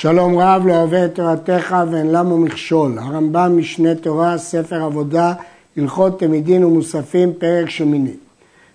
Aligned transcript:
שלום 0.00 0.38
רב 0.38 0.66
לא 0.66 0.72
אוהב 0.72 0.94
את 0.94 1.14
תורתך 1.14 1.76
ואין 1.90 2.12
למו 2.12 2.38
מכשול. 2.38 2.98
הרמב"ם 2.98 3.58
משנה 3.58 3.94
תורה, 3.94 4.38
ספר 4.38 4.82
עבודה, 4.82 5.32
הלכות 5.76 6.18
תמידין 6.18 6.64
ומוספים, 6.64 7.32
פרק 7.38 7.70
שמיני. 7.70 8.14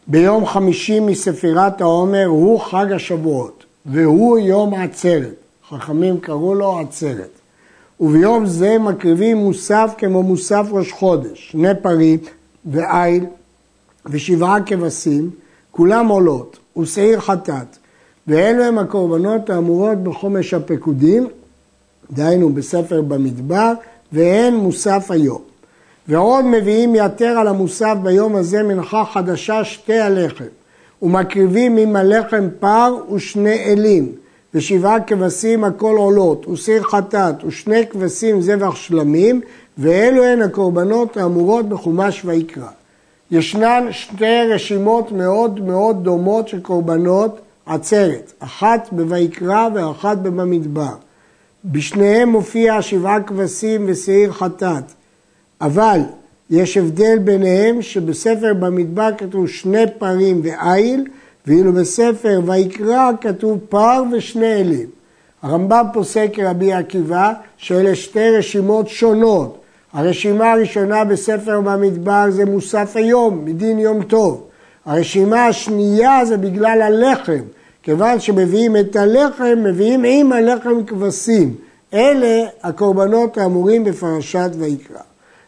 ביום 0.07 0.45
חמישי 0.45 0.99
מספירת 0.99 1.81
העומר 1.81 2.25
הוא 2.25 2.59
חג 2.59 2.91
השבועות, 2.91 3.63
והוא 3.85 4.39
יום 4.39 4.73
עצרת. 4.73 5.33
חכמים 5.69 6.19
קראו 6.19 6.55
לו 6.55 6.79
עצרת. 6.79 7.31
וביום 7.99 8.45
זה 8.45 8.77
מקריבים 8.79 9.37
מוסף 9.37 9.93
כמו 9.97 10.23
מוסף 10.23 10.67
ראש 10.71 10.91
חודש, 10.91 11.51
שני 11.51 11.75
פרים 11.81 12.19
ועיל 12.65 13.25
ושבעה 14.05 14.63
כבשים, 14.65 15.29
כולם 15.71 16.07
עולות, 16.07 16.57
ושעיר 16.77 17.19
חטאת. 17.19 17.77
ואלו 18.27 18.63
הם 18.63 18.77
הקורבנות 18.77 19.49
האמורות 19.49 19.97
בחומש 20.03 20.53
הפקודים, 20.53 21.27
דהיינו 22.11 22.49
בספר 22.49 23.01
במדבר, 23.01 23.73
והן 24.11 24.55
מוסף 24.55 25.11
היום. 25.11 25.41
ועוד 26.07 26.45
מביאים 26.45 26.95
יתר 26.95 27.37
על 27.39 27.47
המוסף 27.47 27.95
ביום 28.03 28.35
הזה 28.35 28.63
מנחה 28.63 29.03
חדשה 29.05 29.63
שתי 29.63 29.99
הלחם, 29.99 30.45
ומקריבים 31.01 31.77
עם 31.77 31.95
הלחם 31.95 32.47
פר 32.59 32.95
ושני 33.13 33.63
אלים, 33.63 34.11
ושבעה 34.53 34.99
כבשים 34.99 35.63
הכל 35.63 35.95
עולות, 35.97 36.47
וסיר 36.47 36.83
חטאת, 36.83 37.35
ושני 37.45 37.87
כבשים 37.89 38.41
זבח 38.41 38.75
שלמים, 38.75 39.41
ואלו 39.77 40.23
הן 40.23 40.41
הקורבנות 40.41 41.17
האמורות 41.17 41.69
בחומש 41.69 42.21
ויקרא. 42.25 42.67
ישנן 43.31 43.87
שתי 43.91 44.41
רשימות 44.53 45.11
מאוד 45.11 45.59
מאוד 45.59 46.03
דומות 46.03 46.47
של 46.47 46.59
קורבנות 46.59 47.39
עצרת, 47.65 48.33
אחת 48.39 48.89
בויקרא 48.91 49.67
ואחת 49.75 50.17
במדבר. 50.17 50.93
בשניהם 51.65 52.29
מופיע 52.29 52.81
שבעה 52.81 53.23
כבשים 53.23 53.85
ושעיר 53.87 54.31
חטאת, 54.31 54.83
אבל 55.61 55.99
יש 56.49 56.77
הבדל 56.77 57.17
ביניהם 57.17 57.81
שבספר 57.81 58.53
במדבר 58.59 59.09
כתוב 59.17 59.47
שני 59.47 59.83
פרים 59.97 60.41
ועיל, 60.43 61.05
ואילו 61.47 61.73
בספר 61.73 62.41
ויקרא 62.45 63.11
כתוב 63.21 63.59
פר 63.69 64.03
ושני 64.11 64.53
אלים. 64.53 64.87
הרמב"ם 65.41 65.85
פוסק 65.93 66.29
כרבי 66.33 66.73
עקיבא 66.73 67.33
שאלה 67.57 67.95
שתי 67.95 68.29
רשימות 68.29 68.87
שונות. 68.87 69.61
הרשימה 69.93 70.51
הראשונה 70.51 71.03
בספר 71.03 71.61
במדבר 71.61 72.25
זה 72.29 72.45
מוסף 72.45 72.95
היום, 72.95 73.45
מדין 73.45 73.79
יום 73.79 74.03
טוב. 74.03 74.44
הרשימה 74.85 75.45
השנייה 75.45 76.25
זה 76.25 76.37
בגלל 76.37 76.81
הלחם, 76.81 77.41
כיוון 77.83 78.19
שמביאים 78.19 78.77
את 78.77 78.95
הלחם, 78.95 79.63
מביאים 79.63 80.03
עם 80.03 80.33
הלחם 80.33 80.83
כבשים. 80.87 81.55
אלה 81.93 82.47
הקורבנות 82.63 83.37
האמורים 83.37 83.83
בפרשת 83.83 84.49
ויקרא. 84.59 84.99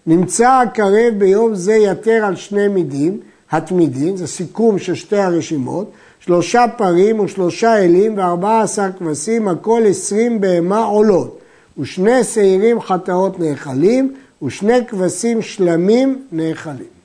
נמצא 0.07 0.49
הקרב 0.49 1.13
ביום 1.17 1.55
זה 1.55 1.73
יתר 1.73 2.25
על 2.25 2.35
שני 2.35 2.67
מידים, 2.67 3.19
התמידים, 3.51 4.17
זה 4.17 4.27
סיכום 4.27 4.79
של 4.79 4.95
שתי 4.95 5.17
הרשימות, 5.17 5.91
שלושה 6.19 6.65
פרים 6.77 7.19
ושלושה 7.19 7.77
אלים 7.77 8.17
וארבעה 8.17 8.61
עשר 8.61 8.89
כבשים, 8.99 9.47
הכל 9.47 9.81
עשרים 9.87 10.41
בהמה 10.41 10.83
עולות, 10.83 11.39
ושני 11.79 12.23
שעירים 12.23 12.81
חטאות 12.81 13.39
נאכלים, 13.39 14.13
ושני 14.43 14.85
כבשים 14.87 15.41
שלמים 15.41 16.21
נאכלים. 16.31 16.96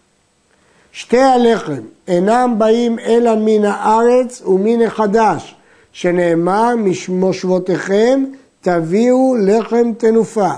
שתי 0.93 1.21
הלחם 1.21 1.81
אינם 2.09 2.55
באים 2.59 2.99
אלא 2.99 3.35
מן 3.37 3.65
הארץ 3.65 4.43
ומן 4.47 4.83
החדש, 4.83 5.55
שנאמר 5.93 6.77
משמושבותיכם 6.77 8.25
תביאו 8.61 9.37
לחם 9.47 9.93
תנופה. 9.99 10.51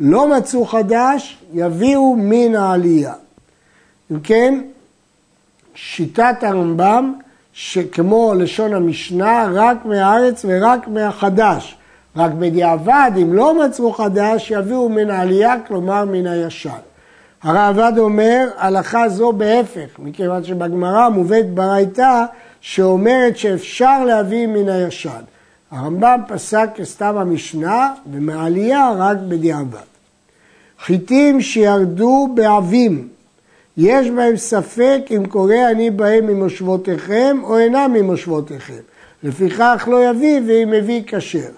לא 0.00 0.36
מצאו 0.36 0.64
חדש, 0.64 1.38
יביאו 1.52 2.16
מן 2.16 2.54
העלייה. 2.54 3.14
אם 4.12 4.20
כן, 4.20 4.60
שיטת 5.74 6.36
הרמב"ם, 6.42 7.14
שכמו 7.52 8.34
לשון 8.34 8.74
המשנה, 8.74 9.48
רק 9.52 9.84
מהארץ 9.84 10.44
ורק 10.48 10.88
מהחדש. 10.88 11.76
רק 12.16 12.32
בדיעבד, 12.32 13.10
אם 13.22 13.32
לא 13.32 13.64
מצאו 13.64 13.92
חדש, 13.92 14.50
יביאו 14.50 14.88
מן 14.88 15.10
העלייה, 15.10 15.54
כלומר 15.66 16.04
מן 16.04 16.26
הישן. 16.26 16.87
הרעב"ד 17.42 17.98
אומר, 17.98 18.48
הלכה 18.56 19.08
זו 19.08 19.32
בהפך, 19.32 19.98
מכיוון 19.98 20.44
שבגמרא 20.44 21.08
מובאת 21.08 21.50
ברייתא 21.50 22.24
שאומרת 22.60 23.36
שאפשר 23.36 24.04
להביא 24.04 24.46
מן 24.46 24.68
הישן. 24.68 25.22
הרמב"ם 25.70 26.20
פסק 26.28 26.68
כסתם 26.74 27.16
המשנה, 27.16 27.94
ומעלייה 28.12 28.92
רק 28.96 29.16
בדיעבד. 29.28 29.78
חיטים 30.80 31.40
שירדו 31.40 32.28
בעבים, 32.34 33.08
יש 33.76 34.10
בהם 34.10 34.36
ספק 34.36 35.00
אם 35.16 35.26
קורא 35.26 35.70
אני 35.70 35.90
בהם 35.90 36.26
ממושבותיכם 36.26 37.36
או 37.42 37.58
אינם 37.58 37.92
ממושבותיכם. 37.92 38.80
לפיכך 39.22 39.88
לא 39.90 40.10
יביא 40.10 40.40
ואם 40.46 40.70
מביא 40.70 41.02
כשר. 41.06 41.50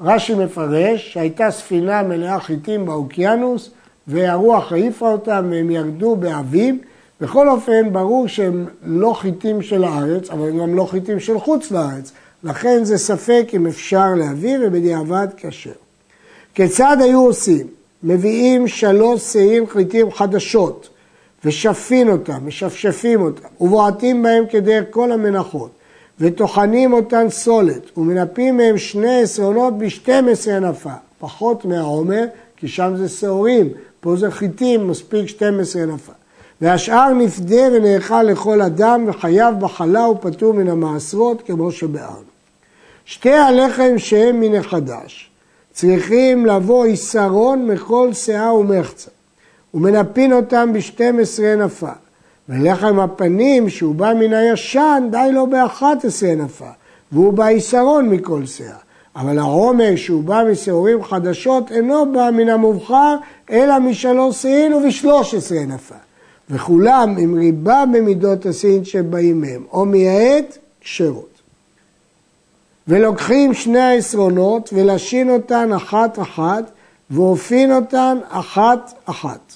רש"י 0.00 0.34
מפרש 0.34 1.12
שהייתה 1.12 1.50
ספינה 1.50 2.02
מלאה 2.02 2.40
חיטים 2.40 2.86
באוקיינוס 2.86 3.70
והרוח 4.08 4.72
העיפה 4.72 5.12
אותם 5.12 5.48
והם 5.50 5.70
ירדו 5.70 6.16
באביב. 6.16 6.76
בכל 7.20 7.48
אופן, 7.48 7.92
ברור 7.92 8.28
שהם 8.28 8.66
לא 8.82 9.12
חיטים 9.12 9.62
של 9.62 9.84
הארץ, 9.84 10.30
אבל 10.30 10.48
הם 10.48 10.58
גם 10.58 10.74
לא 10.74 10.84
חיטים 10.84 11.20
של 11.20 11.38
חוץ 11.38 11.70
לארץ. 11.70 12.12
לכן 12.44 12.84
זה 12.84 12.98
ספק 12.98 13.50
אם 13.54 13.66
אפשר 13.66 14.14
להביא 14.16 14.58
ובדיעבד 14.62 15.28
כשר. 15.36 15.70
כיצד 16.54 16.96
היו 17.00 17.20
עושים? 17.20 17.66
מביאים 18.02 18.68
שלוש 18.68 19.32
שעיר 19.32 19.66
חיטים 19.66 20.10
חדשות 20.10 20.88
ושפין 21.44 22.08
אותם, 22.08 22.46
משפשפים 22.46 23.22
אותם, 23.22 23.48
ובועטים 23.60 24.22
בהם 24.22 24.44
כדרך 24.50 24.84
כל 24.90 25.12
המנחות, 25.12 25.70
וטוחנים 26.20 26.92
אותן 26.92 27.30
סולת, 27.30 27.98
ומנפים 27.98 28.56
מהם 28.56 28.78
שני 28.78 29.22
עשרונות 29.22 29.78
בשתים 29.78 30.28
עשרה 30.28 30.60
נפה, 30.60 30.90
פחות 31.18 31.64
מהעומר, 31.64 32.24
כי 32.56 32.68
שם 32.68 32.92
זה 32.96 33.08
שעורים, 33.08 33.68
פה 34.00 34.16
זה 34.16 34.30
חיטים, 34.30 34.88
מספיק 34.88 35.28
12 35.28 35.86
נפה. 35.86 36.12
והשאר 36.60 37.12
נפדה 37.12 37.62
ונאכל 37.72 38.22
לכל 38.22 38.62
אדם 38.62 39.04
וחייב 39.08 39.54
בחלה 39.60 40.08
ופטור 40.08 40.54
מן 40.54 40.68
המעשרות 40.68 41.42
כמו 41.46 41.72
שבארנו. 41.72 42.28
שתי 43.04 43.32
הלחם 43.32 43.94
שהם 43.96 44.40
מן 44.40 44.54
החדש 44.54 45.30
צריכים 45.72 46.46
לבוא 46.46 46.84
עיסרון 46.84 47.66
מכל 47.66 48.12
שאה 48.12 48.54
ומחצה 48.54 49.10
ומנפין 49.74 50.32
אותם 50.32 50.72
ב-12 50.72 51.42
נפה. 51.58 51.92
ולחם 52.48 53.00
הפנים 53.00 53.68
שהוא 53.68 53.94
בא 53.94 54.12
מן 54.20 54.32
הישן 54.32 55.08
די 55.10 55.28
לו 55.32 55.46
ב-11 55.46 56.26
נפה 56.36 56.68
והוא 57.12 57.32
בא 57.32 57.46
עיסרון 57.46 58.08
מכל 58.08 58.46
שאה. 58.46 58.76
אבל 59.18 59.38
העומר 59.38 59.96
שהוא 59.96 60.24
בא 60.24 60.42
משעורים 60.52 61.04
חדשות 61.04 61.72
אינו 61.72 62.12
בא 62.12 62.30
מן 62.32 62.48
המובחר, 62.48 63.16
אלא 63.50 63.78
משלוש 63.78 64.36
סין 64.36 64.74
ובשלוש 64.74 65.34
עשרה 65.34 65.64
נפה. 65.66 65.94
וכולם 66.50 67.14
עם 67.18 67.34
ריבה 67.34 67.84
במידות 67.92 68.46
הסין 68.46 68.84
שבאים 68.84 69.40
מהם, 69.40 69.64
או 69.72 69.84
מהעת, 69.84 70.58
כשרות. 70.80 71.28
ולוקחים 72.88 73.54
שני 73.54 73.80
העשרונות 73.80 74.70
ולשין 74.72 75.30
אותן 75.30 75.72
אחת 75.72 76.18
אחת, 76.18 76.70
ואופין 77.10 77.72
אותן 77.72 78.18
אחת 78.28 78.92
אחת. 79.04 79.52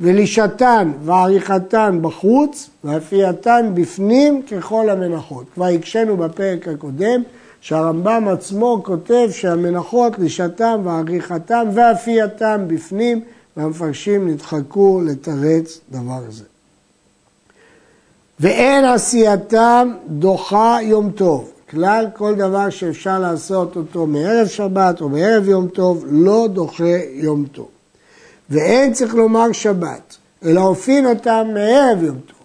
ולישתן 0.00 0.92
ועריכתן 1.04 1.98
בחוץ, 2.02 2.70
ואפייתן 2.84 3.70
בפנים 3.74 4.42
ככל 4.42 4.90
המנחות. 4.90 5.44
כבר 5.54 5.64
הקשינו 5.66 6.16
בפרק 6.16 6.68
הקודם 6.68 7.22
שהרמב"ם 7.60 8.28
עצמו 8.28 8.80
כותב 8.84 9.28
שהמנחות 9.30 10.18
לשעתם 10.18 10.80
ועריכתם 10.84 11.68
ואפייתם 11.74 12.64
בפנים, 12.66 13.20
והמפרשים 13.56 14.28
נדחקו 14.28 15.00
לתרץ 15.04 15.80
דבר 15.90 16.20
זה. 16.28 16.44
ואין 18.40 18.84
עשייתם 18.84 19.94
דוחה 20.08 20.78
יום 20.82 21.10
טוב. 21.10 21.50
כלל 21.70 22.06
כל 22.14 22.34
דבר 22.34 22.70
שאפשר 22.70 23.18
לעשות 23.18 23.76
אותו 23.76 24.06
מערב 24.06 24.46
שבת 24.46 25.00
או 25.00 25.08
מערב 25.08 25.48
יום 25.48 25.68
טוב, 25.68 26.04
לא 26.10 26.48
דוחה 26.52 26.98
יום 27.12 27.44
טוב. 27.52 27.68
ואין 28.50 28.92
צריך 28.92 29.14
לומר 29.14 29.52
שבת, 29.52 30.16
אלא 30.44 30.60
אופין 30.60 31.06
אותם 31.06 31.46
מערב 31.54 32.02
יום 32.02 32.18
טוב. 32.26 32.37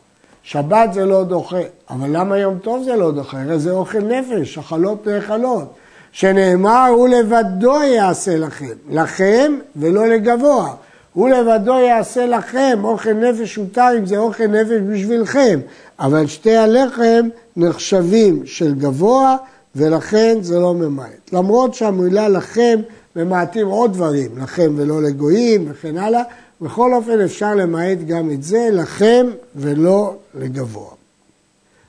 שבת 0.44 0.94
זה 0.94 1.06
לא 1.06 1.24
דוחה, 1.24 1.62
אבל 1.90 2.08
למה 2.12 2.38
יום 2.38 2.58
טוב 2.58 2.84
זה 2.84 2.96
לא 2.96 3.12
דוחה? 3.12 3.42
הרי 3.42 3.60
זה 3.60 3.72
אוכל 3.72 4.00
נפש, 4.00 4.58
אכלות 4.58 5.08
נאכלות. 5.08 5.74
שנאמר, 6.12 6.88
הוא 6.96 7.08
לבדו 7.08 7.84
יעשה 7.84 8.38
לכם, 8.38 8.74
לכם 8.90 9.54
ולא 9.76 10.08
לגבוה. 10.08 10.74
הוא 11.14 11.30
לבדו 11.30 11.74
יעשה 11.74 12.26
לכם, 12.26 12.80
אוכל 12.84 13.14
נפש 13.14 13.60
אם 13.98 14.06
זה 14.06 14.18
אוכל 14.18 14.48
נפש 14.48 14.82
בשבילכם, 14.90 15.60
אבל 16.00 16.28
שתי 16.28 16.56
הלחם 16.56 17.30
נחשבים 17.58 18.46
של 18.46 18.74
גבוה 18.76 19.38
ולכן 19.76 20.38
זה 20.42 20.60
לא 20.60 20.74
ממעט. 20.74 21.34
למרות 21.34 21.74
שהמילה 21.74 22.30
לכם 22.30 22.80
ממעטים 23.16 23.68
עוד 23.68 23.94
דברים, 23.94 24.38
לכם 24.38 24.74
ולא 24.78 25.02
לגויים 25.02 25.66
וכן 25.72 25.98
הלאה, 25.98 26.24
בכל 26.64 26.94
אופן 26.94 27.22
אפשר 27.22 27.56
למעט 27.56 27.98
גם 28.08 28.32
את 28.32 28.44
זה, 28.44 28.70
לכם 28.72 29.26
ולא 29.56 30.16
לגבוה. 30.36 30.90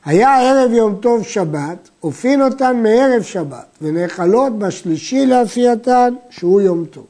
היה 0.05 0.41
ערב 0.41 0.73
יום 0.73 0.95
טוב 1.01 1.25
שבת, 1.25 1.89
אופין 2.03 2.43
אותן 2.43 2.83
מערב 2.83 3.23
שבת, 3.23 3.67
ונאכלות 3.83 4.59
בשלישי 4.59 5.27
לאפייתן, 5.27 6.15
שהוא 6.31 6.61
יום 6.61 6.85
טוב. 6.85 7.07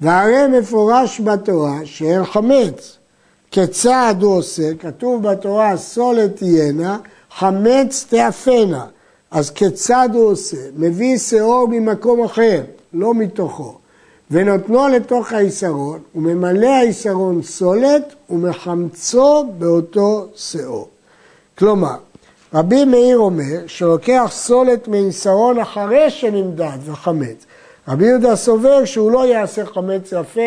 והרי 0.00 0.60
מפורש 0.60 1.20
בתורה 1.20 1.78
שאין 1.84 2.24
חמץ. 2.24 2.96
כיצד 3.50 4.14
הוא 4.20 4.36
עושה? 4.36 4.74
כתוב 4.78 5.22
בתורה 5.22 5.76
סולת 5.76 6.36
תהיינה, 6.36 6.98
חמץ 7.30 8.06
תאפנה. 8.08 8.86
אז 9.30 9.50
כיצד 9.50 10.08
הוא 10.12 10.24
עושה? 10.24 10.56
מביא 10.76 11.18
שאור 11.18 11.68
ממקום 11.70 12.24
אחר, 12.24 12.62
לא 12.92 13.14
מתוכו, 13.14 13.78
ונותנו 14.30 14.88
לתוך 14.88 15.32
העיסרון, 15.32 15.98
וממלא 16.14 16.66
העיסרון 16.66 17.42
סולת, 17.42 18.14
ומחמצו 18.30 19.44
באותו 19.58 20.26
שאור. 20.34 20.88
כלומר, 21.58 21.96
רבי 22.54 22.84
מאיר 22.84 23.18
אומר 23.18 23.66
שלוקח 23.66 24.28
סולת 24.30 24.88
מעיסרון 24.88 25.58
אחרי 25.58 26.10
שנמדד 26.10 26.78
וחמץ. 26.84 27.46
רבי 27.88 28.06
יהודה 28.06 28.36
סובר 28.36 28.84
שהוא 28.84 29.10
לא 29.10 29.26
יעשה 29.26 29.66
חמץ 29.66 30.12
יפה, 30.20 30.40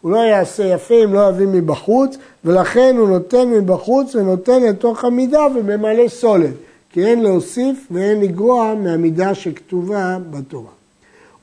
הוא 0.00 0.12
לא 0.12 0.18
יעשה 0.18 0.64
יפה 0.64 0.94
אם 1.04 1.14
לא 1.14 1.28
יביא 1.28 1.46
מבחוץ, 1.46 2.16
ולכן 2.44 2.96
הוא 2.98 3.08
נותן 3.08 3.50
מבחוץ 3.50 4.14
ונותן 4.14 4.62
לתוך 4.62 5.04
המידה 5.04 5.46
וממלא 5.54 6.08
סולת. 6.08 6.54
כי 6.92 7.04
אין 7.04 7.22
להוסיף 7.22 7.86
ואין 7.90 8.20
לגרוע 8.20 8.74
מהמידה 8.74 9.34
שכתובה 9.34 10.18
בתורה. 10.30 10.75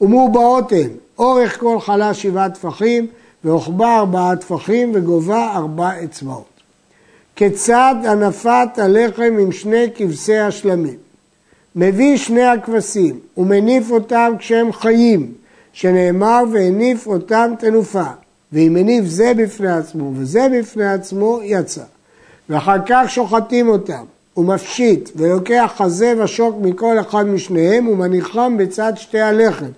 ומעובעות 0.03 0.71
אורך 1.19 1.59
כל 1.59 1.79
חלה 1.79 2.13
שבעה 2.13 2.49
טפחים, 2.49 3.07
ורוחבה 3.45 3.97
ארבעה 3.97 4.35
טפחים, 4.35 4.91
וגובה 4.93 5.51
ארבע 5.55 6.03
אצבעות. 6.03 6.53
כיצד 7.35 7.95
הנפת 8.03 8.67
הלחם 8.77 9.37
עם 9.39 9.51
שני 9.51 9.85
כבשי 9.95 10.37
השלמים? 10.37 10.97
מביא 11.75 12.17
שני 12.17 12.43
הכבשים 12.43 13.19
ומניף 13.37 13.91
אותם 13.91 14.33
כשהם 14.39 14.73
חיים, 14.73 15.31
שנאמר 15.73 16.43
והניף 16.51 17.07
אותם 17.07 17.53
תנופה, 17.59 18.07
ואם 18.53 18.75
הניף 18.75 19.05
זה 19.05 19.33
בפני 19.37 19.71
עצמו 19.71 20.11
וזה 20.15 20.47
בפני 20.59 20.93
עצמו, 20.93 21.39
יצא. 21.43 21.83
ואחר 22.49 22.77
כך 22.85 23.05
שוחטים 23.07 23.69
אותם, 23.69 24.03
הוא 24.33 24.45
מפשיט 24.45 25.09
ולוקח 25.15 25.73
חזה 25.77 26.13
ושוק 26.23 26.55
מכל 26.61 26.99
אחד 26.99 27.23
משניהם 27.27 27.87
ומניחם 27.87 28.57
בצד 28.57 28.93
שתי 28.95 29.19
הלחם. 29.19 29.69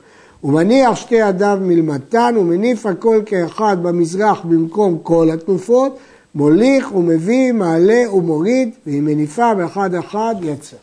הוא 0.41 0.53
מניח 0.53 0.95
שתי 0.95 1.15
ידיו 1.15 1.57
מלמטן 1.61 2.35
ומניף 2.37 2.85
הכל 2.85 3.21
כאחד 3.25 3.77
במזרח 3.83 4.41
במקום 4.43 4.99
כל 5.03 5.29
התנופות, 5.33 5.97
מוליך 6.35 6.95
ומביא, 6.95 7.51
מעלה 7.51 8.13
ומוריד, 8.13 8.69
והיא 8.85 9.01
מניפה 9.01 9.53
באחד 9.53 9.93
אחד 9.93 10.35
יצא. 10.41 10.77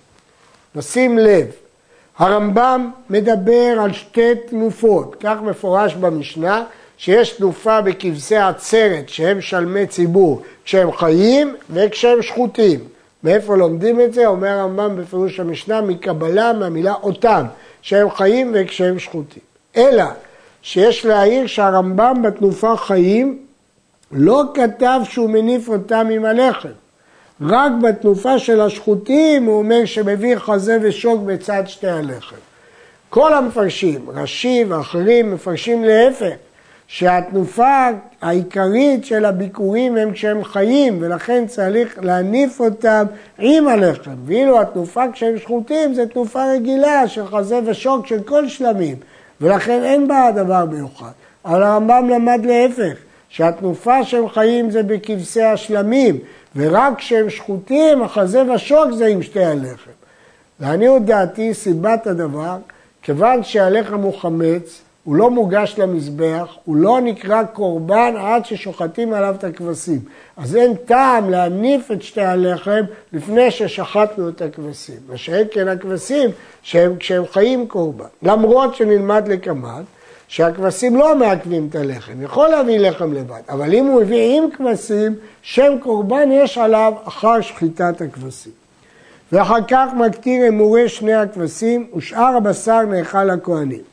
נשים 0.75 1.19
לב, 1.19 1.47
הרמב"ם 2.19 2.91
מדבר 3.11 3.81
על 3.81 3.93
שתי 3.93 4.35
תנופות, 4.49 5.17
כך 5.21 5.37
מפורש 5.43 5.95
במשנה, 5.95 6.65
שיש 6.97 7.31
תנופה 7.31 7.81
בכבשי 7.81 8.37
עצרת 8.37 9.09
שהם 9.09 9.41
שלמי 9.41 9.87
ציבור 9.87 10.43
כשהם 10.65 10.93
חיים 10.93 11.55
וכשהם 11.71 12.23
שחוטים. 12.23 12.81
מאיפה 13.25 13.57
לומדים 13.57 14.01
את 14.01 14.15
זה? 14.15 14.27
אומר 14.27 14.49
הרמב"ם 14.49 14.97
בפירוש 14.97 15.41
המשנה, 15.41 15.81
מקבלה 15.81 16.53
מהמילה 16.53 16.95
אותם, 17.03 17.45
שהם 17.83 18.11
חיים 18.11 18.53
וכשהם 18.55 18.99
שחוטים. 18.99 19.43
אלא 19.77 20.05
שיש 20.63 21.07
להעיר 21.07 21.47
שהרמב"ם 21.47 22.23
בתנופה 22.23 22.77
חיים 22.77 23.39
לא 24.13 24.43
כתב 24.55 25.01
שהוא 25.05 25.31
מניף 25.31 25.69
אותם 25.69 26.09
עם 26.13 26.25
הלחם. 26.25 26.69
רק 27.41 27.73
בתנופה 27.83 28.39
של 28.39 28.61
השחוטים 28.61 29.45
הוא 29.45 29.59
אומר 29.59 29.85
שמביא 29.85 30.37
חזה 30.37 30.79
ושוק 30.83 31.23
בצד 31.23 31.63
שתי 31.67 31.89
הלחם. 31.89 32.37
כל 33.11 33.35
המפרשים, 33.35 34.11
רש"י 34.11 34.65
ואחרים, 34.69 35.35
מפרשים 35.35 35.85
להפך. 35.85 36.33
שהתנופה 36.87 37.89
העיקרית 38.23 39.05
של 39.05 39.25
הביקורים 39.25 39.97
הם 39.97 40.13
כשהם 40.13 40.45
חיים 40.45 40.99
ולכן 41.01 41.47
צריך 41.47 41.99
להניף 42.03 42.61
אותם 42.61 43.05
עם 43.39 43.69
הלחם. 43.69 44.15
ואילו 44.27 44.61
התנופה 44.61 45.05
כשהם 45.13 45.39
שחוטים 45.39 45.95
זה 45.95 46.07
תנופה 46.07 46.45
רגילה 46.53 47.09
של 47.09 47.27
חזה 47.27 47.59
ושוק 47.67 48.07
של 48.07 48.23
כל 48.23 48.49
שלמים 48.49 48.97
ולכן 49.41 49.83
אין 49.85 50.09
בה 50.09 50.31
דבר 50.35 50.65
מיוחד. 50.65 51.11
אבל 51.45 51.63
הרמב"ם 51.63 52.09
למד 52.09 52.41
להפך 52.45 52.97
שהתנופה 53.29 54.05
שהם 54.05 54.29
חיים 54.29 54.71
זה 54.71 54.83
בכבשי 54.83 55.43
השלמים 55.43 56.19
ורק 56.57 56.99
כשהם 56.99 57.31
שחוטים 57.31 58.03
החזה 58.03 58.43
ושוק 58.55 58.93
זה 58.93 59.07
עם 59.07 59.23
שתי 59.23 59.45
הלחם. 59.45 59.91
לעניות 60.61 61.05
דעתי 61.05 61.55
סיבת 61.55 62.07
הדבר 62.07 62.57
כיוון 63.03 63.43
שהלחם 63.43 64.01
הוא 64.01 64.15
חמץ 64.19 64.83
הוא 65.05 65.17
לא 65.17 65.31
מוגש 65.31 65.75
למזבח, 65.79 66.57
הוא 66.65 66.77
לא 66.77 67.01
נקרא 67.01 67.43
קורבן 67.43 68.15
עד 68.19 68.45
ששוחטים 68.45 69.13
עליו 69.13 69.35
את 69.39 69.45
הכבשים. 69.45 69.99
אז 70.37 70.57
אין 70.57 70.75
טעם 70.75 71.31
להניף 71.31 71.91
את 71.91 72.03
שתי 72.03 72.21
הלחם 72.21 72.81
לפני 73.13 73.51
ששחטנו 73.51 74.29
את 74.29 74.43
הכבשים. 74.43 74.97
מה 75.09 75.17
שאין 75.17 75.47
כן 75.51 75.69
הכבשים, 75.69 76.31
שהם, 76.63 76.97
כשהם 76.97 77.23
חיים 77.33 77.69
קורבן. 77.69 78.05
למרות 78.23 78.75
שנלמד 78.75 79.29
לקמד, 79.29 79.83
שהכבשים 80.29 80.97
לא 80.97 81.17
מעכבים 81.17 81.67
את 81.71 81.75
הלחם, 81.75 82.23
יכול 82.23 82.49
להביא 82.49 82.79
לחם 82.79 83.13
לבד, 83.13 83.41
אבל 83.49 83.75
אם 83.75 83.87
הוא 83.87 84.03
הביא 84.03 84.39
עם 84.39 84.51
כבשים, 84.51 85.15
שם 85.43 85.73
קורבן 85.81 86.29
יש 86.33 86.59
עליו 86.59 86.93
אחר 87.05 87.41
שחיטת 87.41 88.01
הכבשים. 88.01 88.53
ואחר 89.33 89.59
כך 89.69 89.89
מקטיר 89.97 90.49
אמורי 90.49 90.89
שני 90.89 91.15
הכבשים, 91.15 91.87
ושאר 91.97 92.37
הבשר 92.37 92.83
נאכל 92.83 93.25
לכהנים. 93.25 93.92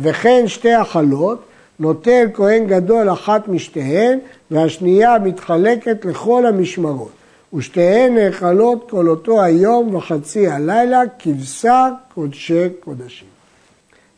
וכן 0.00 0.48
שתי 0.48 0.72
החלות, 0.72 1.42
נוטל 1.80 2.26
כהן 2.34 2.66
גדול 2.66 3.12
אחת 3.12 3.48
משתיהן, 3.48 4.18
והשנייה 4.50 5.18
מתחלקת 5.18 6.04
לכל 6.04 6.46
המשמרות. 6.46 7.10
ושתיהן 7.54 8.14
נאכלות 8.14 8.90
כל 8.90 9.08
אותו 9.08 9.42
היום 9.42 9.94
וחצי 9.94 10.48
הלילה, 10.48 11.02
כבשר 11.18 11.88
קודשי 12.14 12.68
קודשים. 12.80 13.28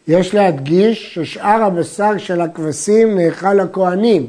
יש 0.09 0.35
להדגיש 0.35 1.15
ששאר 1.15 1.63
הבשר 1.63 2.19
של 2.19 2.41
הכבשים 2.41 3.19
נאכל 3.19 3.55
לכהנים, 3.55 4.27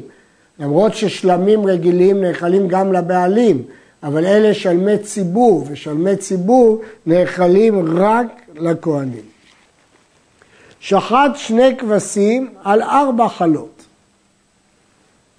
למרות 0.60 0.94
ששלמים 0.94 1.66
רגילים 1.66 2.22
נאכלים 2.22 2.68
גם 2.68 2.94
לבעלים, 2.94 3.64
אבל 4.04 4.26
אלה 4.26 4.54
שלמי 4.54 4.98
ציבור, 4.98 5.68
ושלמי 5.70 6.16
ציבור 6.16 6.82
נאכלים 7.06 7.98
רק 7.98 8.28
לכהנים. 8.56 9.33
שחט 10.84 11.32
שני 11.36 11.78
כבשים 11.78 12.50
על 12.64 12.82
ארבע 12.82 13.28
חלות. 13.28 13.84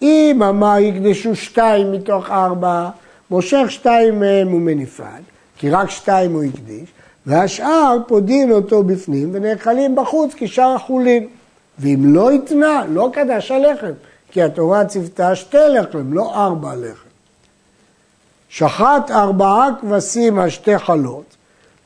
אם 0.03 0.43
אמר 0.49 0.79
יקדשו 0.79 1.37
שתיים 1.37 1.93
מתוך 1.93 2.31
ארבע, 2.31 2.89
מושך 3.31 3.65
שתיים 3.69 4.21
מהם 4.21 4.55
ומניפן, 4.55 5.21
כי 5.59 5.71
רק 5.71 5.91
שתיים 5.91 6.33
הוא 6.33 6.43
הקדיש, 6.45 6.89
והשאר 7.27 7.97
פודין 8.07 8.53
אותו 8.53 8.83
בפנים 8.83 9.31
ונאכלים 9.33 9.97
בחוץ 9.97 10.33
כשאר 10.37 10.75
החולין. 10.75 11.27
ואם 11.79 12.15
לא 12.15 12.31
התנה, 12.31 12.85
לא 12.89 13.11
קדש 13.13 13.51
הלחם, 13.51 13.93
כי 14.31 14.43
התורה 14.43 14.85
ציוותה 14.85 15.37
שתי 15.37 15.57
לחם, 15.71 16.13
לא 16.13 16.35
ארבע 16.35 16.75
לחם. 16.75 17.09
שחט 18.49 19.11
ארבעה 19.11 19.69
כבשים 19.81 20.39
על 20.39 20.51
שתי 20.51 20.79
חלות, 20.79 21.34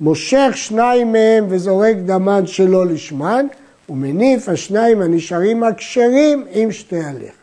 מושך 0.00 0.50
שניים 0.54 1.12
מהם 1.12 1.46
וזורק 1.48 1.96
דמן 1.96 2.46
שלא 2.46 2.86
לשמן, 2.86 3.46
ומניף 3.88 4.48
השניים 4.48 5.02
הנשארים 5.02 5.62
הכשרים 5.62 6.44
עם 6.50 6.72
שתי 6.72 7.00
הלחם. 7.00 7.38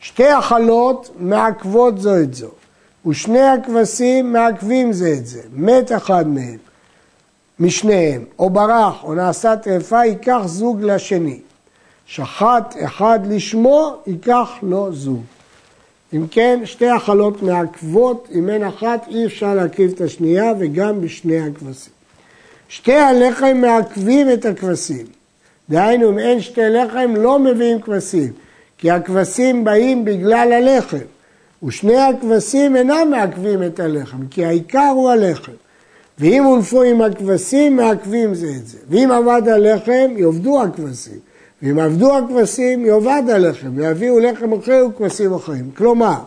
שתי 0.00 0.28
החלות 0.28 1.10
מעכבות 1.18 2.00
זו 2.00 2.18
את 2.18 2.34
זו, 2.34 2.50
ושני 3.06 3.42
הכבשים 3.42 4.32
מעכבים 4.32 4.92
זה 4.92 5.12
את 5.18 5.26
זה, 5.26 5.40
מת 5.52 5.92
אחד 5.92 6.28
מהם, 6.28 6.58
משניהם, 7.58 8.24
או 8.38 8.50
ברח, 8.50 9.04
או 9.04 9.14
נעשה 9.14 9.56
טרפה, 9.56 10.04
ייקח 10.04 10.42
זוג 10.44 10.82
לשני. 10.82 11.40
שחט 12.06 12.74
אחד 12.84 13.20
לשמו, 13.26 13.96
ייקח 14.06 14.50
לו 14.62 14.92
זוג. 14.92 15.22
אם 16.14 16.26
כן, 16.30 16.60
שתי 16.64 16.88
החלות 16.88 17.42
מעכבות, 17.42 18.28
אם 18.34 18.48
אין 18.48 18.64
אחת 18.64 19.06
אי 19.08 19.26
אפשר 19.26 19.54
להקריב 19.54 19.92
את 19.94 20.00
השנייה 20.00 20.52
וגם 20.58 21.00
בשני 21.00 21.40
הכבשים. 21.40 21.92
שתי 22.68 22.94
הלחם 22.94 23.56
מעכבים 23.60 24.32
את 24.32 24.44
הכבשים. 24.44 25.06
דהיינו, 25.70 26.10
אם 26.10 26.18
אין 26.18 26.40
שתי 26.40 26.60
לחם 26.60 27.14
לא 27.16 27.38
מביאים 27.38 27.80
כבשים, 27.80 28.32
כי 28.78 28.90
הכבשים 28.90 29.64
באים 29.64 30.04
בגלל 30.04 30.52
הלחם, 30.52 31.06
ושני 31.62 31.96
הכבשים 31.96 32.76
אינם 32.76 33.08
מעכבים 33.10 33.62
את 33.62 33.80
הלחם, 33.80 34.26
כי 34.30 34.44
העיקר 34.44 34.92
הוא 34.94 35.10
הלחם. 35.10 35.52
ואם 36.18 36.44
הונפו 36.44 36.82
עם 36.82 37.02
הכבשים, 37.02 37.76
מעכבים 37.76 38.34
זה 38.34 38.46
את 38.56 38.66
זה. 38.66 38.78
ואם 38.88 39.10
עבד 39.10 39.48
הלחם, 39.48 40.10
יאבדו 40.16 40.62
הכבשים. 40.62 41.18
ואם 41.62 41.78
עבדו 41.78 42.18
הכבשים, 42.18 42.86
יאבד 42.86 43.22
הלחם, 43.28 43.70
ויביאו 43.74 44.20
לחם 44.20 44.52
אחר 44.52 44.86
וכבשים 44.90 45.34
אחרים. 45.34 45.70
כלומר, 45.76 46.18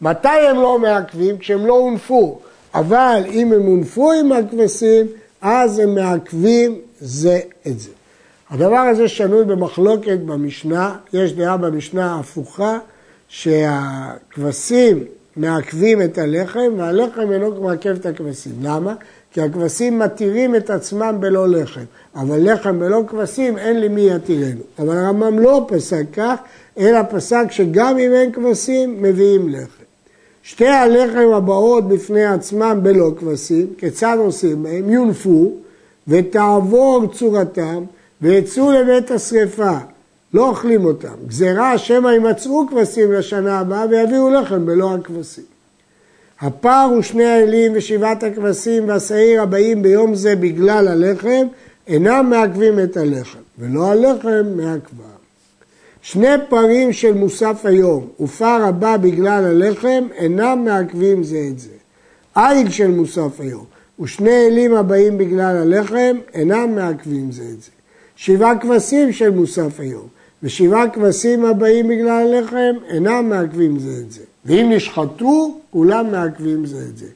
מתי 0.00 0.28
הם 0.28 0.56
לא 0.56 0.78
מעכבים? 0.78 1.38
כשהם 1.38 1.66
לא 1.66 1.74
הונפו. 1.78 2.38
אבל 2.74 3.22
אם 3.32 3.52
הם 3.52 3.62
הונפו 3.62 4.12
עם 4.12 4.32
הכבשים, 4.32 5.06
אז 5.40 5.78
הם 5.78 5.94
מעכבים 5.94 6.78
זה 7.00 7.40
את 7.66 7.80
זה. 7.80 7.90
הדבר 8.50 8.76
הזה 8.76 9.08
שנוי 9.08 9.44
במחלוקת 9.44 10.18
במשנה, 10.18 10.96
יש 11.12 11.32
דעה 11.32 11.56
במשנה 11.56 12.18
הפוכה, 12.18 12.78
שהכבשים 13.28 15.04
מעכבים 15.40 16.02
את 16.02 16.18
הלחם 16.18 16.74
והלחם 16.76 17.32
אינו 17.32 17.60
מעכב 17.62 17.90
את 17.90 18.06
הכבשים. 18.06 18.52
למה? 18.62 18.94
כי 19.32 19.40
הכבשים 19.40 19.98
מתירים 19.98 20.56
את 20.56 20.70
עצמם 20.70 21.16
בלא 21.20 21.48
לחם, 21.48 21.84
אבל 22.14 22.52
לחם 22.52 22.78
בלא 22.80 23.02
כבשים 23.06 23.58
אין 23.58 23.80
למי 23.80 24.10
יתירנו. 24.10 24.60
אבל 24.78 24.96
הרמב"ם 24.98 25.38
לא 25.38 25.66
פסק 25.68 26.04
כך, 26.12 26.36
אלא 26.78 26.98
פסק 27.10 27.44
שגם 27.50 27.98
אם 27.98 28.12
אין 28.12 28.32
כבשים 28.32 29.02
מביאים 29.02 29.48
לחם. 29.48 29.84
שתי 30.42 30.68
הלחם 30.68 31.28
הבאות 31.34 31.88
בפני 31.88 32.24
עצמם 32.24 32.78
בלא 32.82 33.10
כבשים, 33.18 33.66
כיצד 33.78 34.16
עושים 34.18 34.62
בהם? 34.62 34.90
יונפו 34.90 35.52
ותעבור 36.08 37.06
צורתם 37.12 37.84
ויצאו 38.22 38.72
לבית 38.72 39.10
השרפה, 39.10 39.78
לא 40.34 40.48
אוכלים 40.48 40.84
אותם. 40.84 41.14
גזירה 41.26 41.78
שמא 41.78 42.08
יימצאו 42.08 42.66
כבשים 42.66 43.12
לשנה 43.12 43.58
הבאה 43.58 43.86
ויביאו 43.90 44.30
לחם 44.30 44.66
בלא 44.66 44.94
הכבשים. 44.94 45.44
הפר 46.40 46.88
הוא 46.90 47.02
שני 47.02 47.24
האלים 47.24 47.72
ושבעת 47.74 48.22
הכבשים 48.22 48.88
והשעיר 48.88 49.42
הבאים 49.42 49.82
ביום 49.82 50.14
זה 50.14 50.36
בגלל 50.36 50.88
הלחם, 50.88 51.46
אינם 51.86 52.26
מעכבים 52.30 52.80
את 52.80 52.96
הלחם, 52.96 53.38
ולא 53.58 53.90
הלחם 53.90 54.46
מעכבה. 54.56 55.04
שני 56.02 56.28
פרים 56.48 56.92
של 56.92 57.12
מוסף 57.12 57.60
היום 57.64 58.08
ופר 58.20 58.64
הבא 58.64 58.96
בגלל 58.96 59.44
הלחם, 59.44 60.06
אינם 60.14 60.64
מעכבים 60.64 61.22
זה 61.22 61.46
את 61.52 61.58
זה. 61.58 61.70
עיל 62.34 62.70
של 62.70 62.90
מוסף 62.90 63.40
היום 63.40 63.64
ושני 64.00 64.46
אלים 64.46 64.74
הבאים 64.74 65.18
בגלל 65.18 65.56
הלחם, 65.56 66.16
אינם 66.34 66.74
מעכבים 66.74 67.32
זה 67.32 67.42
את 67.42 67.62
זה. 67.62 67.70
שבעה 68.16 68.58
כבשים 68.58 69.12
של 69.12 69.30
מוסף 69.30 69.80
היום 69.80 70.06
ושבעה 70.42 70.88
כבשים 70.88 71.44
הבאים 71.44 71.88
בגלל 71.88 72.34
הלחם, 72.34 72.74
אינם 72.88 73.28
מעכבים 73.28 73.78
זה 73.78 73.90
את 74.06 74.12
זה. 74.12 74.22
ואם 74.44 74.72
נשחטו, 74.72 75.58
כולם 75.70 76.12
מעכבים 76.12 76.66
זה 76.66 76.78
את 76.90 76.96
זה. 76.96 77.06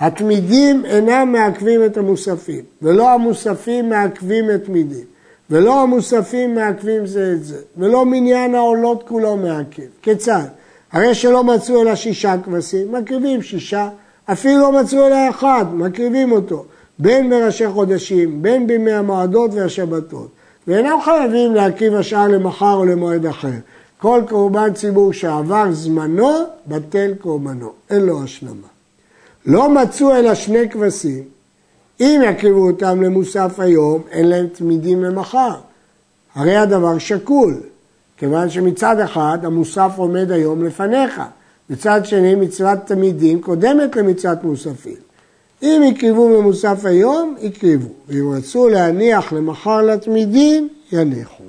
התמידים 0.00 0.84
אינם 0.84 1.32
מעכבים 1.32 1.84
את 1.84 1.96
המוספים, 1.96 2.64
ולא 2.82 3.14
המוספים 3.14 3.88
מעכבים 3.88 4.50
את 4.50 4.64
תמידים, 4.64 5.04
ולא 5.50 5.82
המוספים 5.82 6.54
מעכבים 6.54 7.06
זה 7.06 7.32
את 7.32 7.44
זה, 7.44 7.58
ולא 7.76 8.06
מניין 8.06 8.54
העולות 8.54 9.02
כולו 9.08 9.36
מעכב. 9.36 9.82
כיצד? 10.02 10.44
הרי 10.92 11.14
שלא 11.14 11.44
מצאו 11.44 11.82
אלא 11.82 11.94
שישה 11.94 12.34
כבשים, 12.44 12.92
מקריבים 12.92 13.42
שישה, 13.42 13.88
אפילו 14.32 14.60
לא 14.60 14.82
מצאו 14.82 15.06
אלא 15.06 15.30
אחד, 15.30 15.64
מקריבים 15.74 16.32
אותו, 16.32 16.64
בין 16.98 17.30
בראשי 17.30 17.68
חודשים, 17.68 18.42
בין 18.42 18.66
בימי 18.66 18.92
המועדות 18.92 19.50
והשבתות, 19.54 20.28
ואינם 20.70 20.98
חייבים 21.04 21.54
להקריב 21.54 21.94
השאר 21.94 22.28
למחר 22.28 22.74
או 22.74 22.84
למועד 22.84 23.26
אחר. 23.26 23.48
כל 23.98 24.22
קורבן 24.28 24.72
ציבור 24.72 25.12
שעבר 25.12 25.72
זמנו, 25.72 26.30
בטל 26.66 27.14
קורבנו, 27.20 27.72
אין 27.90 28.00
לו 28.00 28.22
השלמה. 28.22 28.66
לא 29.46 29.70
מצאו 29.70 30.14
אלא 30.14 30.34
שני 30.34 30.68
כבשים, 30.70 31.22
אם 32.00 32.22
יקריבו 32.24 32.66
אותם 32.66 33.02
למוסף 33.02 33.60
היום, 33.60 34.02
אין 34.10 34.28
להם 34.28 34.46
תמידים 34.46 35.04
למחר. 35.04 35.54
הרי 36.34 36.56
הדבר 36.56 36.98
שקול, 36.98 37.60
כיוון 38.16 38.50
שמצד 38.50 39.00
אחד 39.00 39.38
המוסף 39.42 39.90
עומד 39.96 40.30
היום 40.30 40.64
לפניך, 40.64 41.22
מצד 41.70 42.06
שני 42.06 42.34
מצוות 42.34 42.78
תמידים 42.86 43.40
קודמת 43.40 43.96
למצוות 43.96 44.44
מוספים. 44.44 45.09
אם 45.62 45.82
הקריבו 45.82 46.28
ממוסף 46.28 46.84
היום, 46.84 47.36
הקריבו. 47.42 47.88
ואם 48.08 48.32
רצו 48.36 48.68
להניח 48.68 49.32
למחר 49.32 49.82
לתמידים, 49.82 50.68
יניחו. 50.92 51.44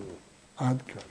עד 0.57 0.81
כאן. 0.87 1.10